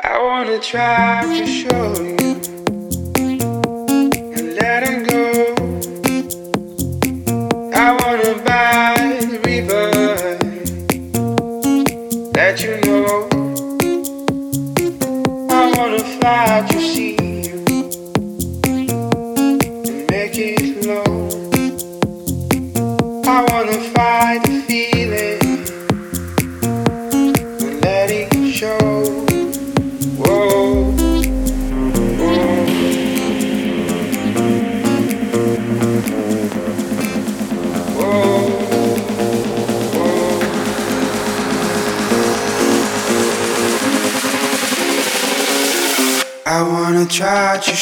[0.00, 2.17] I wanna try to show you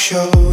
[0.06, 0.45] show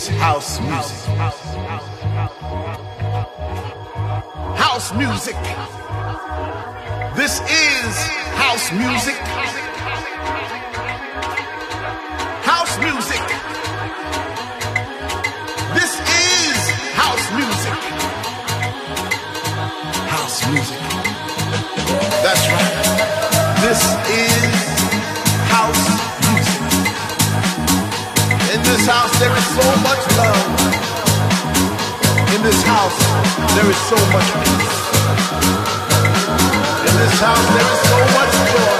[0.00, 0.96] is house music.
[4.56, 5.36] House music.
[7.14, 7.96] This is
[8.34, 9.16] house music.
[28.90, 30.46] house there is so much love.
[32.34, 32.98] In this house
[33.54, 34.78] there is so much peace.
[36.88, 38.79] In this house there is so much joy.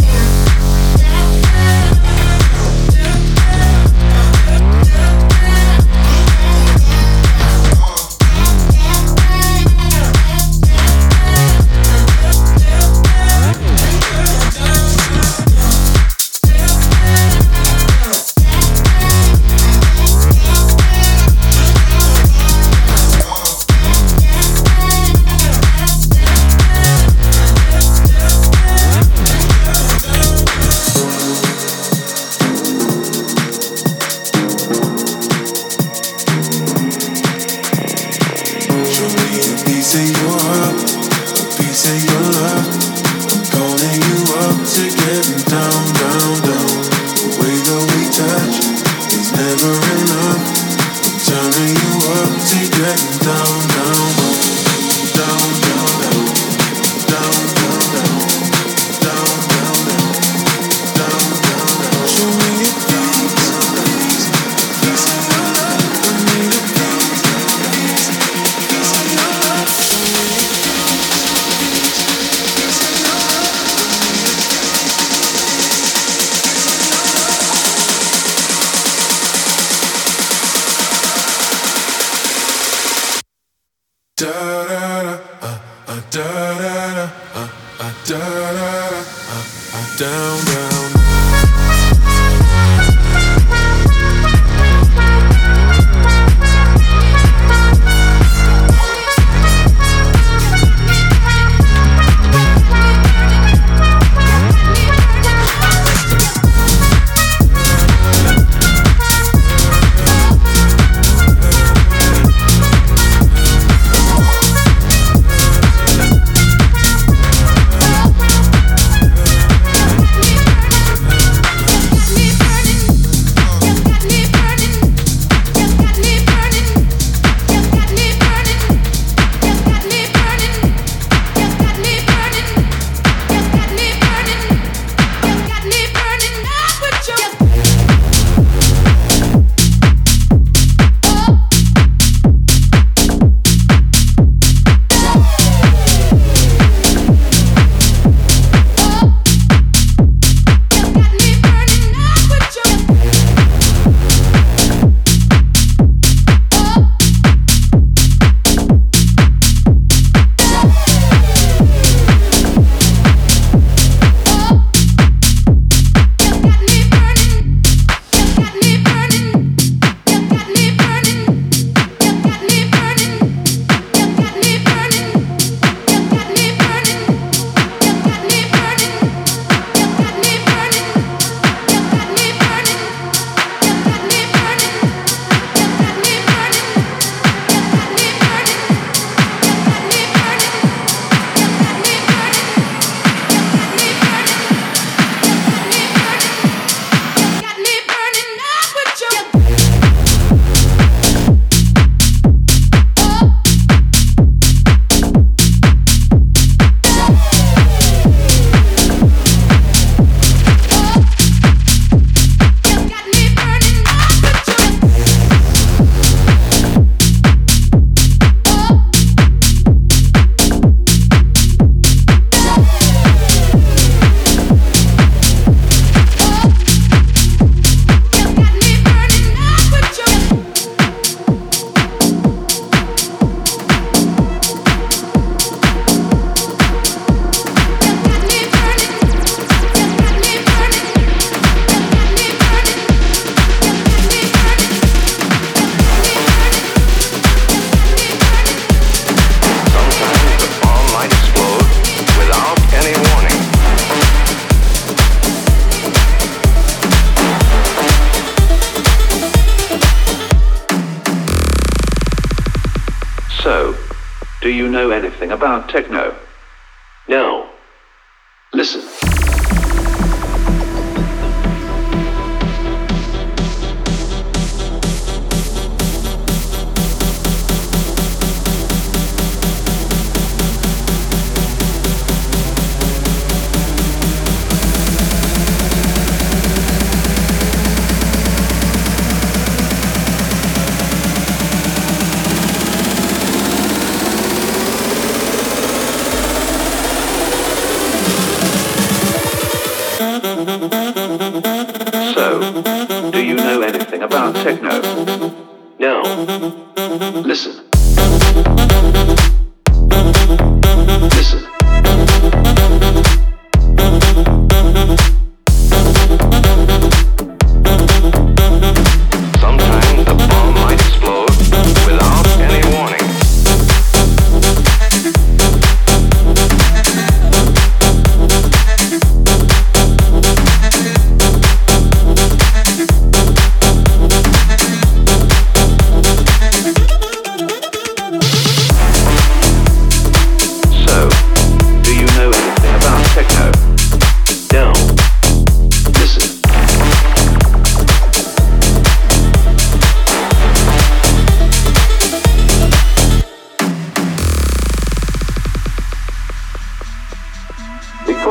[304.43, 305.31] techno.
[305.79, 306.60] Now,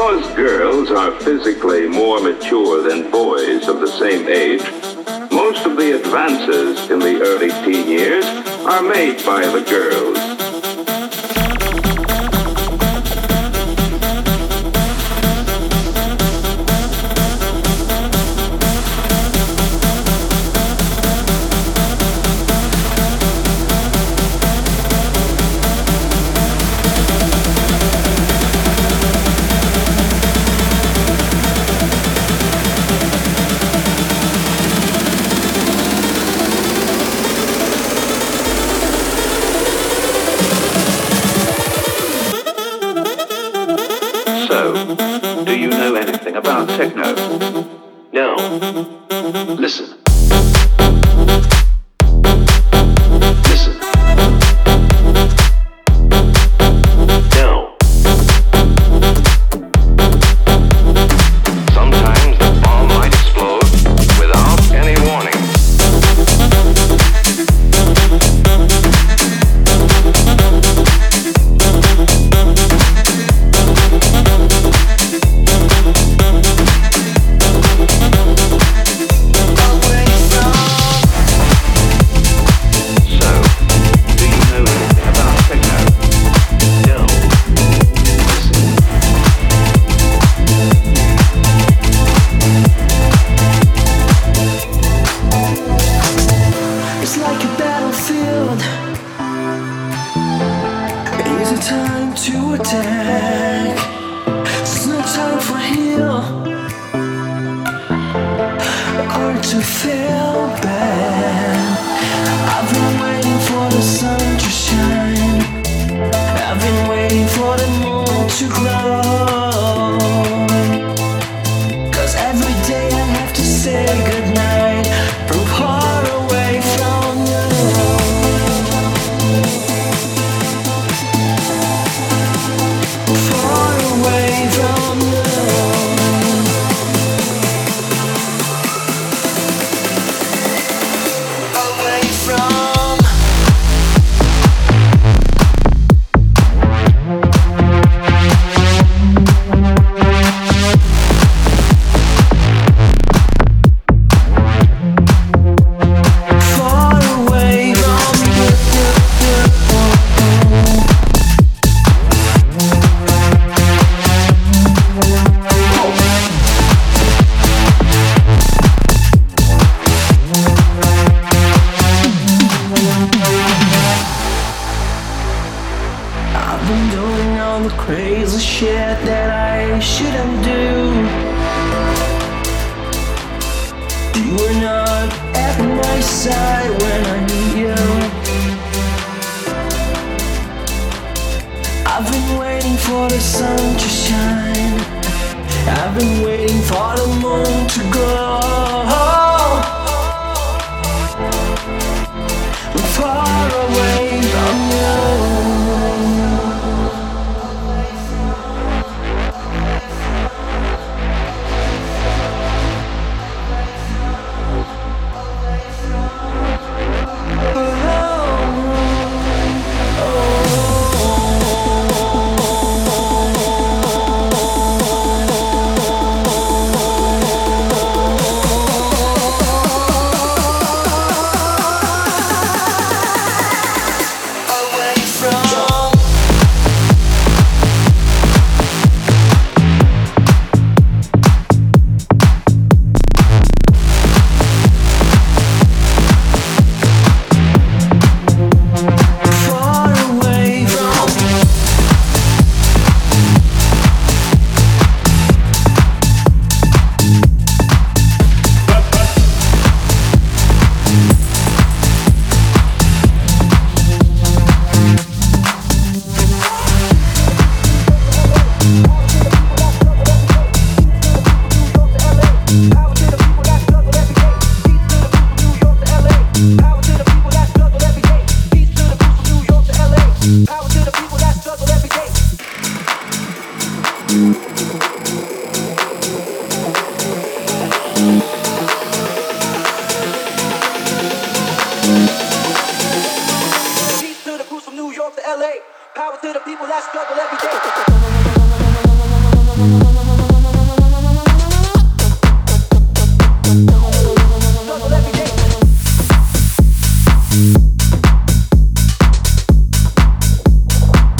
[0.00, 4.62] Because girls are physically more mature than boys of the same age,
[5.30, 8.24] most of the advances in the early teen years
[8.64, 10.39] are made by the girls.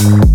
[0.01, 0.30] Power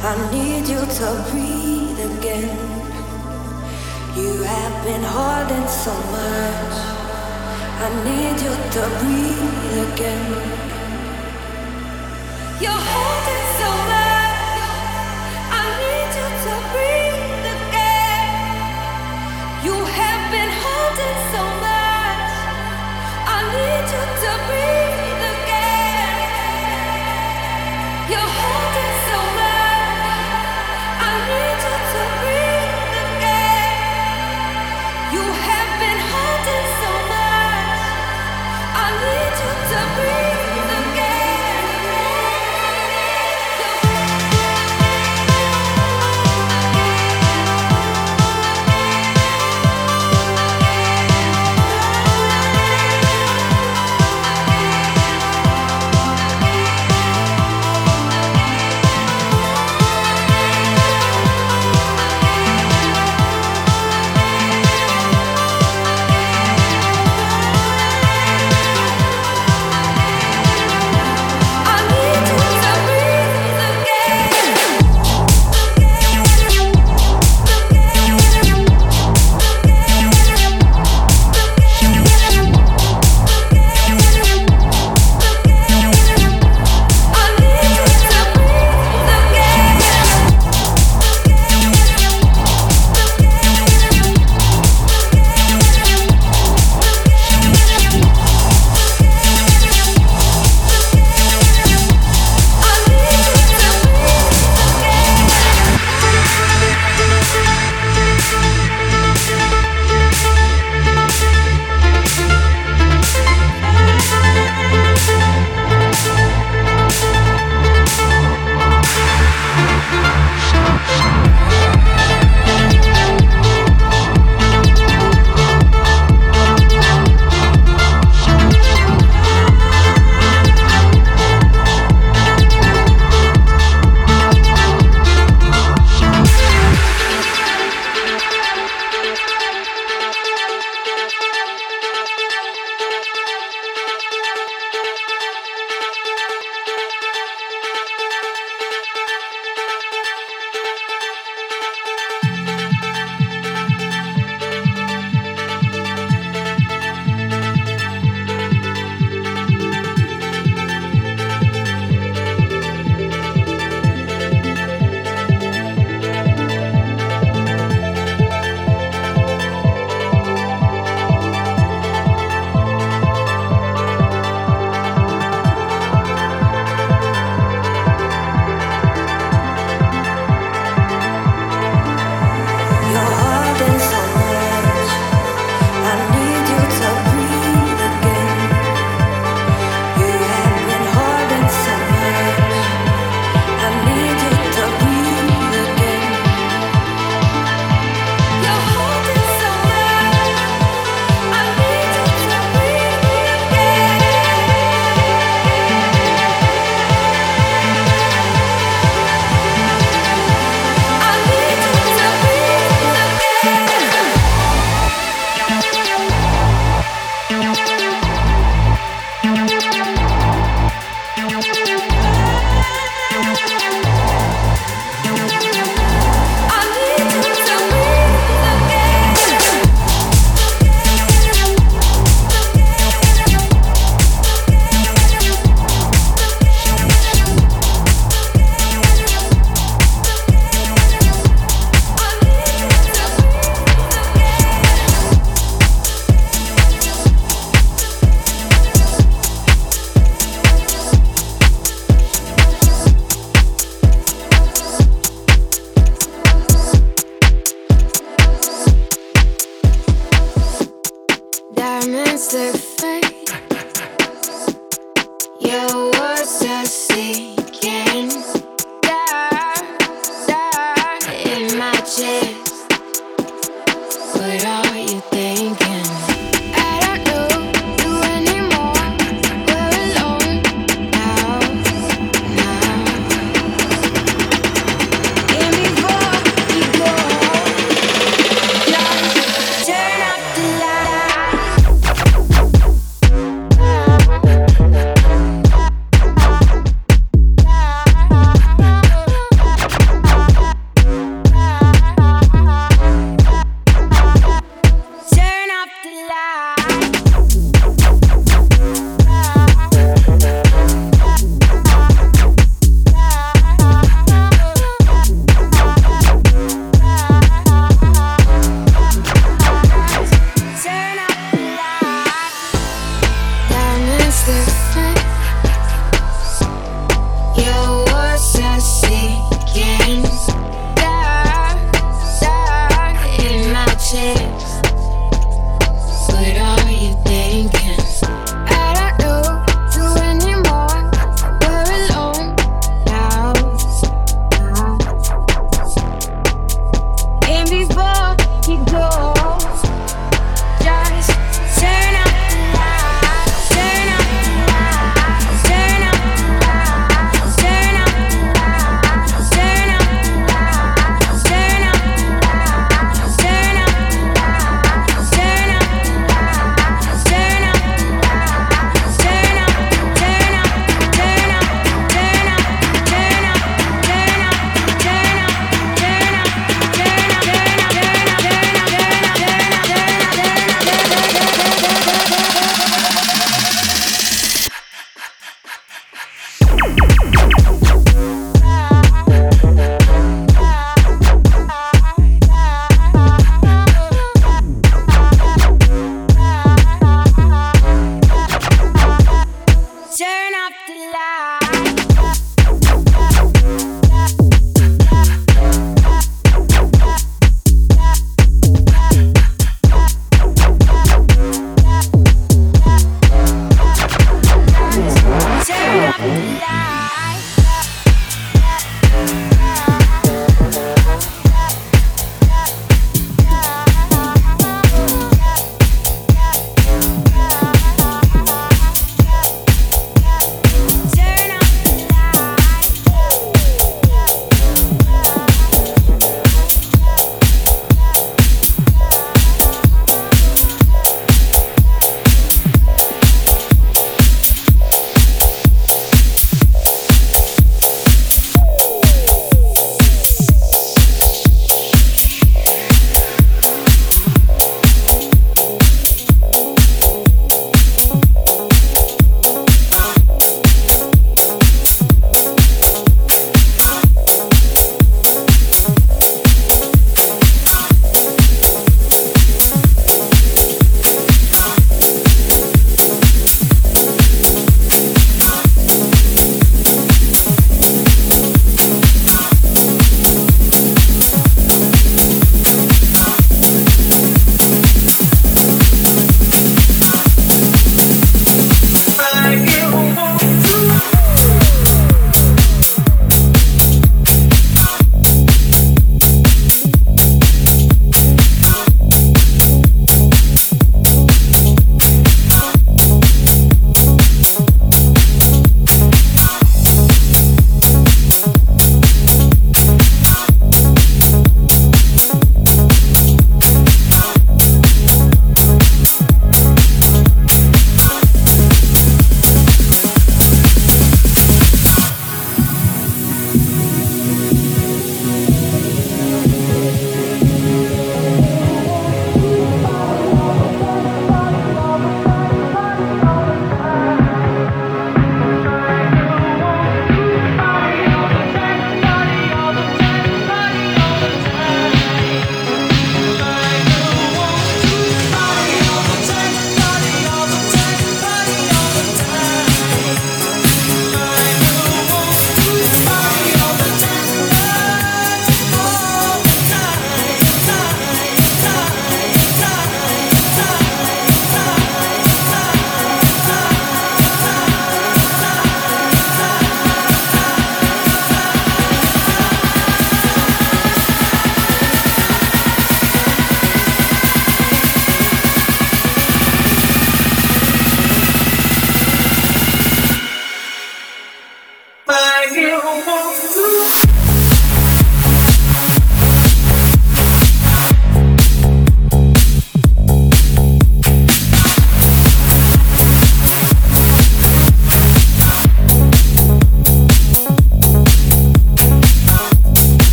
[0.00, 2.56] I need you to breathe again.
[4.16, 6.76] You have been holding so much.
[7.80, 10.68] I need you to breathe again.
[12.60, 13.37] You're holding.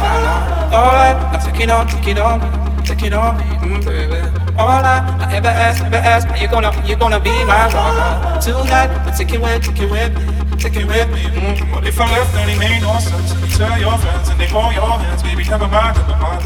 [0.00, 4.20] I want, all I, I'm taking on, taking on, taking on me, mm, baby.
[4.58, 8.40] All I, I ever ask, ever ask, are you gonna, you gonna be my lover
[8.40, 8.90] tonight?
[9.04, 11.22] But take it with, take it with take it with me.
[11.22, 11.72] Mm.
[11.72, 13.30] But if I left, then it made no sense.
[13.40, 15.44] You tell your friends and they hold your hands, baby.
[15.44, 16.44] Never mind, never mind,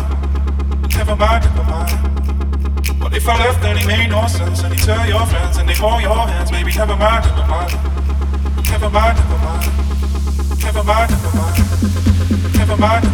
[0.97, 3.01] never mind, never mind.
[3.01, 4.63] But if I left, then it made no sense.
[4.63, 6.73] And you tell your friends and they hold your hands, baby.
[6.73, 7.73] Mind, never mind, never mind,
[8.71, 9.19] never mind,
[10.63, 12.02] never mind, never mind.
[12.73, 13.05] Never mind.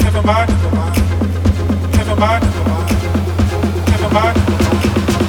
[0.00, 0.48] Never mind.
[1.92, 2.42] Never mind.
[3.90, 5.23] Never mind.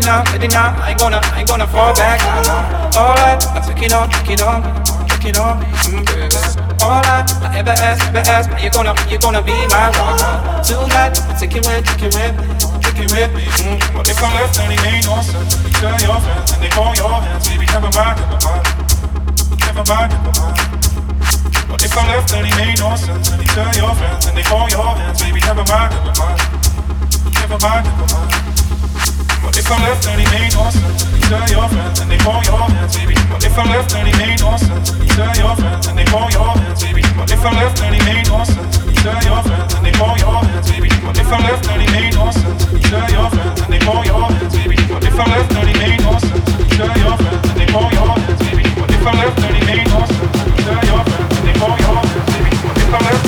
[0.00, 0.72] it now, let it now.
[0.80, 2.20] I ain't gonna, I ain't gonna fall back.
[2.96, 4.62] All I I took it on, took it on,
[5.08, 5.60] took it on.
[5.60, 6.80] Mm.
[6.80, 10.16] All I, I ever ask, ever ask, when you gonna, you gonna be my one.
[10.64, 12.34] Tonight, I take it with, taking with,
[12.80, 13.44] take it with me.
[13.60, 13.76] Mm.
[13.92, 15.52] But if I left, then it ain't no sense.
[15.60, 18.64] You tell your friends, and they call your hands, baby, never mind, never mind,
[19.60, 20.56] never mind, never mind.
[21.68, 23.28] But if I left, then it ain't no sense.
[23.32, 26.38] And you tell your friends, and they call your hands, baby, never mind, never mind,
[27.36, 28.29] never mind, never mind.
[29.42, 31.06] But if I'm left, it made no sense?
[31.30, 33.14] Your friends, and they call your hands, baby.
[33.30, 34.90] But if I'm left, it made no sense?
[35.16, 37.02] Your friends, and they call your hands, baby.
[37.16, 38.76] But if I'm left, it made no sense?
[39.00, 40.88] Your friends, and they call your hands, baby.
[41.04, 42.66] But if I'm left, it made no sense?
[42.90, 44.76] Your friends, and they call your hands, baby.
[44.88, 46.50] But if I'm left, it made no sense?
[46.76, 48.64] Your friends, and they call your hands, baby.
[48.76, 52.50] But if I'm left, your friends, and they call your hands, baby.
[52.50, 53.19] If I'm left?